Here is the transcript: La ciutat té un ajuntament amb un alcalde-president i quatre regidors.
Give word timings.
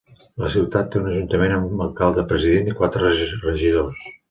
La 0.43 0.47
ciutat 0.53 0.89
té 0.95 0.97
un 1.01 1.09
ajuntament 1.09 1.53
amb 1.59 1.77
un 1.77 1.85
alcalde-president 1.87 2.73
i 2.73 2.77
quatre 2.83 3.15
regidors. 3.47 4.05